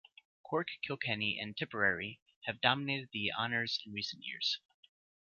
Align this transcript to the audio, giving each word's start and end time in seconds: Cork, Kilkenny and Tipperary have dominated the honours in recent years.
Cork, 0.41 0.69
Kilkenny 0.81 1.37
and 1.39 1.55
Tipperary 1.55 2.21
have 2.45 2.59
dominated 2.59 3.09
the 3.13 3.31
honours 3.33 3.83
in 3.85 3.93
recent 3.93 4.23
years. 4.25 4.59